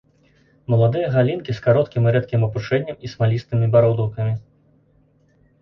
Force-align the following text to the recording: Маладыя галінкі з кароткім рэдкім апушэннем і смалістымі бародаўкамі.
Маладыя 0.73 1.11
галінкі 1.15 1.51
з 1.57 1.63
кароткім 1.67 2.09
рэдкім 2.15 2.41
апушэннем 2.47 2.97
і 3.09 3.13
смалістымі 3.13 3.65
бародаўкамі. 3.77 4.33